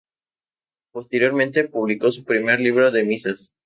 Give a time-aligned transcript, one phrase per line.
[0.93, 3.51] Posteriormente publicó su primer libro de misas.